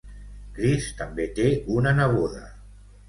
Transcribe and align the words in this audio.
Chris 0.59 0.87
també 1.01 1.27
té 1.41 1.47
una 1.77 1.93
neboda. 2.01 2.43